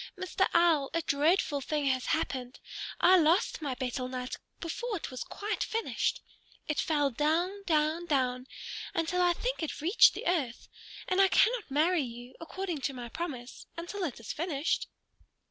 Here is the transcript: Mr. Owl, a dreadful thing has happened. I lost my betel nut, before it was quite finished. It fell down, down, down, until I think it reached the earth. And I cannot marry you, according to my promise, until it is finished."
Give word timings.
Mr. 0.17 0.47
Owl, 0.55 0.89
a 0.95 1.03
dreadful 1.03 1.61
thing 1.61 1.85
has 1.85 2.07
happened. 2.07 2.59
I 2.99 3.17
lost 3.17 3.61
my 3.61 3.75
betel 3.75 4.07
nut, 4.07 4.37
before 4.59 4.97
it 4.97 5.11
was 5.11 5.23
quite 5.23 5.61
finished. 5.63 6.23
It 6.67 6.79
fell 6.79 7.11
down, 7.11 7.61
down, 7.67 8.07
down, 8.07 8.47
until 8.95 9.21
I 9.21 9.33
think 9.33 9.61
it 9.61 9.79
reached 9.79 10.15
the 10.15 10.25
earth. 10.25 10.67
And 11.07 11.21
I 11.21 11.27
cannot 11.27 11.69
marry 11.69 12.01
you, 12.01 12.33
according 12.41 12.81
to 12.81 12.93
my 12.95 13.09
promise, 13.09 13.67
until 13.77 14.03
it 14.03 14.19
is 14.19 14.33
finished." 14.33 14.87